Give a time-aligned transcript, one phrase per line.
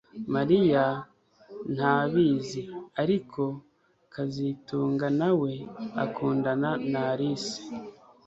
[0.35, 0.85] Mariya
[1.73, 2.61] ntabizi
[3.01, 3.41] ariko
[4.13, 5.51] kazitunga nawe
[6.03, 7.57] akundana na Alice